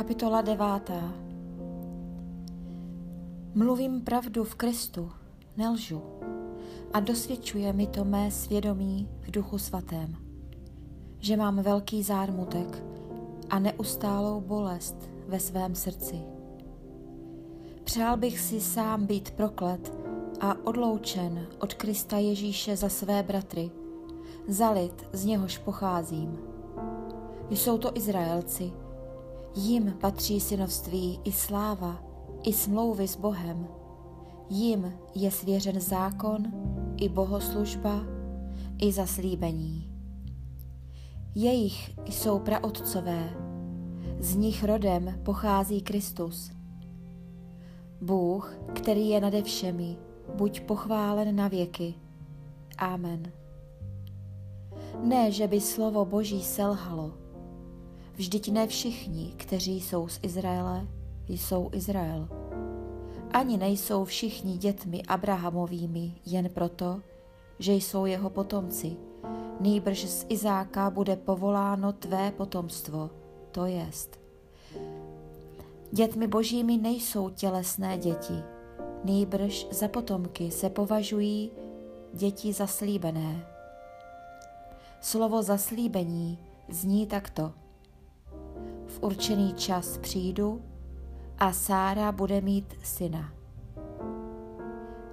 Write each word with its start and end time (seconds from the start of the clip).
Kapitola 0.00 0.42
devátá 0.42 1.14
Mluvím 3.54 4.00
pravdu 4.00 4.44
v 4.44 4.54
Kristu, 4.54 5.10
nelžu, 5.56 6.02
a 6.92 7.00
dosvědčuje 7.00 7.72
mi 7.72 7.86
to 7.86 8.04
mé 8.04 8.30
svědomí 8.30 9.08
v 9.20 9.30
duchu 9.30 9.58
svatém, 9.58 10.16
že 11.18 11.36
mám 11.36 11.62
velký 11.62 12.02
zármutek 12.02 12.82
a 13.50 13.58
neustálou 13.58 14.40
bolest 14.40 15.10
ve 15.28 15.40
svém 15.40 15.74
srdci. 15.74 16.20
Přál 17.84 18.16
bych 18.16 18.40
si 18.40 18.60
sám 18.60 19.06
být 19.06 19.30
proklet 19.30 19.92
a 20.40 20.66
odloučen 20.66 21.46
od 21.58 21.74
Krista 21.74 22.18
Ježíše 22.18 22.76
za 22.76 22.88
své 22.88 23.22
bratry, 23.22 23.70
za 24.48 24.70
lid, 24.70 25.06
z 25.12 25.24
něhož 25.24 25.58
pocházím. 25.58 26.38
Jsou 27.50 27.78
to 27.78 27.96
Izraelci, 27.96 28.72
Jim 29.54 29.94
patří 30.00 30.40
synovství 30.40 31.20
i 31.24 31.32
sláva, 31.32 32.02
i 32.42 32.52
smlouvy 32.52 33.08
s 33.08 33.16
Bohem. 33.16 33.68
Jim 34.50 34.92
je 35.14 35.30
svěřen 35.30 35.80
zákon, 35.80 36.42
i 36.96 37.08
bohoslužba, 37.08 38.00
i 38.78 38.92
zaslíbení. 38.92 39.90
Jejich 41.34 41.90
jsou 42.06 42.38
praotcové, 42.38 43.36
z 44.18 44.36
nich 44.36 44.64
rodem 44.64 45.20
pochází 45.22 45.80
Kristus. 45.80 46.50
Bůh, 48.00 48.54
který 48.74 49.08
je 49.08 49.20
nade 49.20 49.42
všemi, 49.42 49.96
buď 50.34 50.60
pochválen 50.60 51.36
na 51.36 51.48
věky. 51.48 51.94
Amen. 52.78 53.32
Ne, 55.02 55.32
že 55.32 55.48
by 55.48 55.60
slovo 55.60 56.04
Boží 56.04 56.42
selhalo, 56.42 57.12
Vždyť 58.20 58.52
ne 58.52 58.66
všichni, 58.66 59.34
kteří 59.36 59.80
jsou 59.80 60.08
z 60.08 60.20
Izraele, 60.22 60.86
jsou 61.28 61.70
Izrael. 61.72 62.28
Ani 63.32 63.56
nejsou 63.56 64.04
všichni 64.04 64.56
dětmi 64.58 65.02
Abrahamovými 65.02 66.14
jen 66.26 66.48
proto, 66.48 67.00
že 67.58 67.72
jsou 67.72 68.06
jeho 68.06 68.30
potomci. 68.30 68.96
Nýbrž 69.60 70.04
z 70.04 70.26
Izáka 70.28 70.90
bude 70.90 71.16
povoláno 71.16 71.92
tvé 71.92 72.32
potomstvo, 72.32 73.10
to 73.52 73.66
jest. 73.66 74.20
Dětmi 75.92 76.26
božími 76.26 76.76
nejsou 76.76 77.30
tělesné 77.30 77.98
děti, 77.98 78.42
nýbrž 79.04 79.66
za 79.70 79.88
potomky 79.88 80.50
se 80.50 80.70
považují 80.70 81.50
děti 82.12 82.52
zaslíbené. 82.52 83.46
Slovo 85.00 85.42
zaslíbení 85.42 86.38
zní 86.68 87.06
takto– 87.06 87.52
v 88.90 89.02
určený 89.02 89.54
čas 89.54 89.98
přijdu 89.98 90.62
a 91.38 91.52
Sára 91.52 92.12
bude 92.12 92.40
mít 92.40 92.74
syna. 92.82 93.32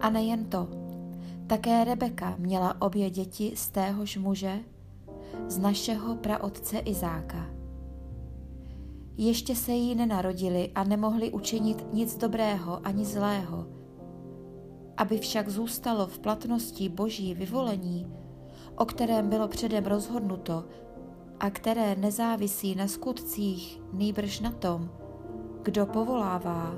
A 0.00 0.10
nejen 0.10 0.44
to, 0.44 0.68
také 1.46 1.84
Rebeka 1.84 2.34
měla 2.38 2.80
obě 2.80 3.10
děti 3.10 3.52
z 3.56 3.68
téhož 3.68 4.16
muže, 4.16 4.58
z 5.48 5.58
našeho 5.58 6.16
praotce 6.16 6.78
Izáka. 6.78 7.46
Ještě 9.16 9.56
se 9.56 9.72
jí 9.72 9.94
nenarodili 9.94 10.70
a 10.74 10.84
nemohli 10.84 11.30
učinit 11.30 11.86
nic 11.92 12.18
dobrého 12.18 12.86
ani 12.86 13.04
zlého. 13.04 13.66
Aby 14.96 15.18
však 15.18 15.48
zůstalo 15.48 16.06
v 16.06 16.18
platnosti 16.18 16.88
boží 16.88 17.34
vyvolení, 17.34 18.12
o 18.76 18.84
kterém 18.84 19.28
bylo 19.28 19.48
předem 19.48 19.84
rozhodnuto, 19.84 20.64
a 21.40 21.50
které 21.50 21.96
nezávisí 21.96 22.74
na 22.74 22.88
skutcích, 22.88 23.82
nýbrž 23.92 24.40
na 24.40 24.50
tom, 24.50 24.90
kdo 25.62 25.86
povolává. 25.86 26.74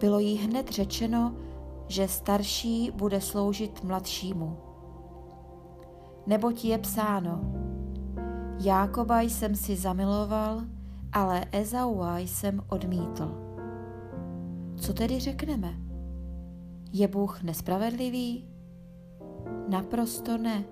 Bylo 0.00 0.18
jí 0.18 0.36
hned 0.36 0.68
řečeno, 0.68 1.34
že 1.88 2.08
starší 2.08 2.90
bude 2.90 3.20
sloužit 3.20 3.84
mladšímu. 3.84 4.56
Neboť 6.26 6.64
je 6.64 6.78
psáno, 6.78 7.40
Jákoba 8.64 9.20
jsem 9.20 9.54
si 9.54 9.76
zamiloval, 9.76 10.62
ale 11.12 11.44
Ezaua 11.52 12.18
jsem 12.18 12.62
odmítl. 12.68 13.34
Co 14.76 14.92
tedy 14.92 15.20
řekneme? 15.20 15.74
Je 16.92 17.08
Bůh 17.08 17.42
nespravedlivý? 17.42 18.48
Naprosto 19.68 20.38
ne. 20.38 20.64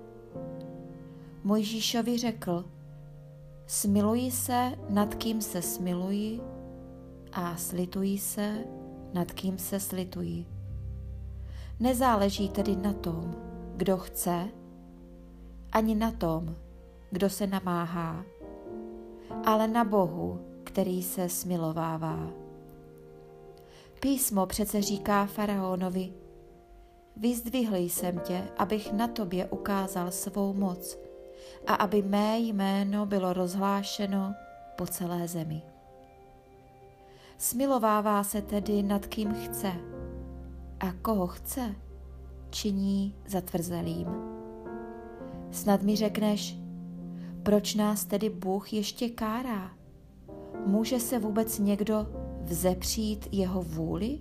Mojžíšovi 1.43 2.17
řekl, 2.17 2.65
smiluji 3.67 4.31
se, 4.31 4.71
nad 4.89 5.15
kým 5.15 5.41
se 5.41 5.61
smiluji 5.61 6.41
a 7.31 7.55
slituji 7.55 8.17
se, 8.17 8.65
nad 9.13 9.31
kým 9.31 9.57
se 9.57 9.79
slituji. 9.79 10.45
Nezáleží 11.79 12.49
tedy 12.49 12.75
na 12.75 12.93
tom, 12.93 13.35
kdo 13.75 13.97
chce, 13.97 14.47
ani 15.71 15.95
na 15.95 16.11
tom, 16.11 16.55
kdo 17.11 17.29
se 17.29 17.47
namáhá, 17.47 18.25
ale 19.45 19.67
na 19.67 19.83
Bohu, 19.83 20.39
který 20.63 21.03
se 21.03 21.29
smilovává. 21.29 22.29
Písmo 23.99 24.45
přece 24.45 24.81
říká 24.81 25.25
faraonovi, 25.25 26.13
vyzdvihl 27.17 27.75
jsem 27.75 28.19
tě, 28.19 28.43
abych 28.57 28.93
na 28.93 29.07
tobě 29.07 29.45
ukázal 29.45 30.11
svou 30.11 30.53
moc– 30.53 30.97
a 31.67 31.73
aby 31.73 32.01
mé 32.01 32.39
jméno 32.39 33.05
bylo 33.05 33.33
rozhlášeno 33.33 34.33
po 34.75 34.87
celé 34.87 35.27
zemi. 35.27 35.61
Smilovává 37.37 38.23
se 38.23 38.41
tedy 38.41 38.83
nad 38.83 39.05
kým 39.05 39.33
chce 39.33 39.71
a 40.79 40.91
koho 41.01 41.27
chce, 41.27 41.75
činí 42.49 43.15
zatvrzelým. 43.27 44.07
Snad 45.51 45.81
mi 45.81 45.95
řekneš, 45.95 46.57
proč 47.43 47.75
nás 47.75 48.05
tedy 48.05 48.29
Bůh 48.29 48.73
ještě 48.73 49.09
kárá? 49.09 49.71
Může 50.65 50.99
se 50.99 51.19
vůbec 51.19 51.59
někdo 51.59 52.07
vzepřít 52.41 53.27
jeho 53.31 53.61
vůli? 53.61 54.19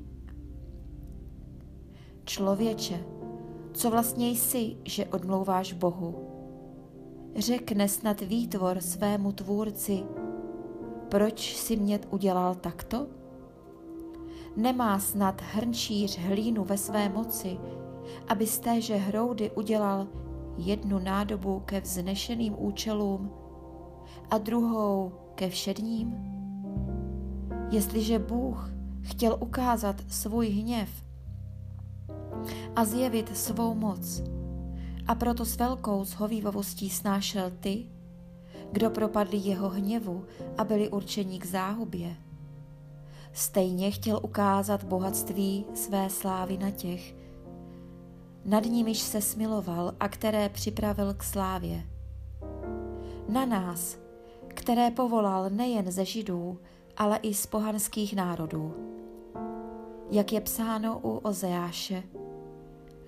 Člověče, 2.25 3.05
co 3.73 3.91
vlastně 3.91 4.29
jsi, 4.31 4.77
že 4.85 5.07
odmlouváš 5.07 5.73
Bohu? 5.73 6.30
Řekne 7.37 7.89
snad 7.89 8.21
výtvor 8.21 8.81
svému 8.81 9.33
tvůrci, 9.33 10.03
proč 11.09 11.57
si 11.57 11.77
mě 11.77 12.01
udělal 12.11 12.55
takto? 12.55 13.07
Nemá 14.57 14.99
snad 14.99 15.43
hrnčíř 15.53 16.19
hlínu 16.19 16.65
ve 16.65 16.79
své 16.79 17.09
moci, 17.09 17.59
aby 18.29 18.47
z 18.47 18.59
téže 18.59 18.97
hroudy 18.97 19.51
udělal 19.51 20.07
jednu 20.57 20.99
nádobu 20.99 21.63
ke 21.65 21.81
vznešeným 21.81 22.55
účelům 22.59 23.31
a 24.31 24.39
druhou 24.39 25.13
ke 25.35 25.49
všedním? 25.49 26.15
Jestliže 27.71 28.19
Bůh 28.19 28.71
chtěl 29.03 29.37
ukázat 29.41 29.97
svůj 30.09 30.49
hněv 30.49 30.89
a 32.77 32.85
zjevit 32.85 33.37
svou 33.37 33.75
moc, 33.75 34.23
a 35.11 35.15
proto 35.15 35.45
s 35.45 35.57
velkou 35.57 36.05
zhovývavostí 36.05 36.91
snášel 36.91 37.53
ty, 37.61 37.87
kdo 38.73 38.91
propadli 38.91 39.37
jeho 39.37 39.69
hněvu 39.69 40.25
a 40.59 40.65
byli 40.65 40.89
určeni 40.89 41.39
k 41.39 41.47
záhubě. 41.47 42.17
Stejně 43.33 43.91
chtěl 43.91 44.21
ukázat 44.23 44.85
bohatství 44.85 45.65
své 45.75 46.11
slávy 46.11 46.59
na 46.59 46.71
těch, 46.71 47.15
nad 48.45 48.65
nimiž 48.65 48.99
se 48.99 49.21
smiloval 49.21 49.95
a 50.01 50.09
které 50.09 50.49
připravil 50.49 51.15
k 51.15 51.23
slávě. 51.23 51.83
Na 53.29 53.47
nás, 53.47 53.99
které 54.49 54.91
povolal 54.91 55.51
nejen 55.51 55.91
ze 55.91 56.05
židů, 56.05 56.59
ale 56.97 57.17
i 57.17 57.35
z 57.35 57.47
pohanských 57.47 58.17
národů. 58.17 58.75
Jak 60.11 60.33
je 60.33 60.41
psáno 60.41 61.01
u 61.03 61.17
Ozeáše, 61.17 62.03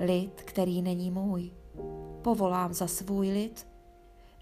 lid, 0.00 0.42
který 0.44 0.82
není 0.82 1.10
můj 1.10 1.52
povolám 2.22 2.74
za 2.74 2.86
svůj 2.86 3.30
lid 3.30 3.66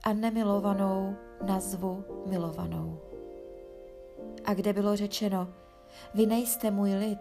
a 0.03 0.13
nemilovanou 0.13 1.17
nazvu 1.47 2.05
milovanou. 2.27 2.99
A 4.45 4.55
kde 4.55 4.73
bylo 4.73 4.97
řečeno, 4.97 5.49
vy 6.15 6.27
nejste 6.27 6.71
můj 6.71 6.95
lid, 6.95 7.19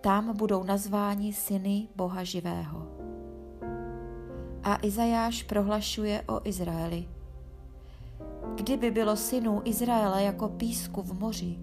tam 0.00 0.36
budou 0.36 0.64
nazváni 0.64 1.32
syny 1.32 1.88
Boha 1.96 2.24
živého. 2.24 2.88
A 4.64 4.78
Izajáš 4.82 5.42
prohlašuje 5.42 6.22
o 6.28 6.40
Izraeli. 6.44 7.08
Kdyby 8.54 8.90
bylo 8.90 9.16
synů 9.16 9.62
Izraele 9.64 10.22
jako 10.22 10.48
písku 10.48 11.02
v 11.02 11.20
moři, 11.20 11.58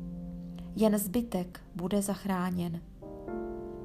jen 0.76 0.98
zbytek 0.98 1.60
bude 1.76 2.02
zachráněn. 2.02 2.82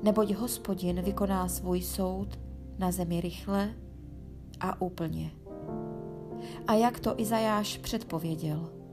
Neboť 0.02 0.34
hospodin 0.34 1.02
vykoná 1.02 1.48
svůj 1.48 1.82
soud 1.82 2.43
na 2.78 2.92
zemi 2.92 3.20
rychle 3.20 3.74
a 4.60 4.80
úplně. 4.80 5.30
A 6.66 6.74
jak 6.74 7.00
to 7.00 7.20
Izajáš 7.20 7.78
předpověděl? 7.78 8.84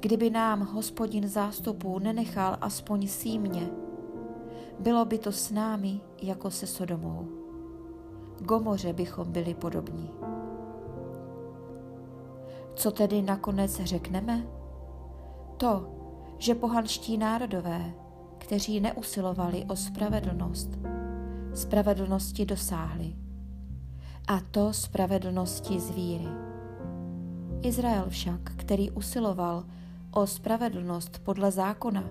kdyby 0.00 0.30
nám 0.30 0.60
hospodin 0.60 1.28
zástupů 1.28 1.98
nenechal 1.98 2.56
aspoň 2.60 3.06
símě, 3.06 3.70
bylo 4.80 5.04
by 5.04 5.18
to 5.18 5.32
s 5.32 5.50
námi 5.50 6.00
jako 6.22 6.50
se 6.50 6.66
Sodomou. 6.66 7.28
Gomoře 8.40 8.92
bychom 8.92 9.32
byli 9.32 9.54
podobní. 9.54 10.10
Co 12.74 12.90
tedy 12.90 13.22
nakonec 13.22 13.80
řekneme? 13.84 14.46
To, 15.56 15.88
že 16.38 16.54
pohanští 16.54 17.18
národové, 17.18 17.94
kteří 18.38 18.80
neusilovali 18.80 19.64
o 19.68 19.76
spravedlnost, 19.76 20.70
spravedlnosti 21.58 22.46
dosáhli. 22.46 23.16
A 24.28 24.40
to 24.40 24.72
spravedlnosti 24.72 25.80
z 25.80 25.90
víry. 25.90 26.28
Izrael 27.62 28.04
však, 28.08 28.40
který 28.56 28.90
usiloval 28.90 29.64
o 30.10 30.26
spravedlnost 30.26 31.18
podle 31.18 31.50
zákona, 31.50 32.04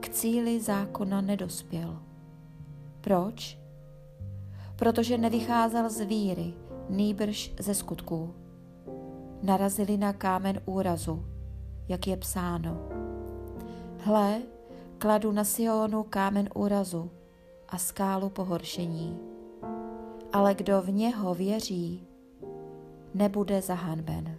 k 0.00 0.08
cíli 0.08 0.60
zákona 0.60 1.20
nedospěl. 1.20 2.02
Proč? 3.00 3.58
Protože 4.76 5.18
nevycházel 5.18 5.90
z 5.90 6.00
víry, 6.00 6.54
nýbrž 6.88 7.54
ze 7.60 7.74
skutků. 7.74 8.34
Narazili 9.42 9.96
na 9.96 10.12
kámen 10.12 10.60
úrazu, 10.64 11.24
jak 11.88 12.06
je 12.06 12.16
psáno. 12.16 12.88
Hle, 13.98 14.42
kladu 14.98 15.32
na 15.32 15.44
Sionu 15.44 16.02
kámen 16.02 16.48
úrazu 16.54 17.10
a 17.72 17.78
skálu 17.78 18.30
pohoršení. 18.30 19.18
Ale 20.32 20.54
kdo 20.54 20.82
v 20.82 20.90
něho 20.90 21.34
věří, 21.34 22.06
nebude 23.14 23.62
zahanben. 23.62 24.38